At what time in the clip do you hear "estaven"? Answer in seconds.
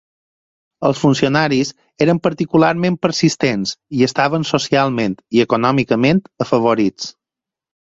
4.09-4.49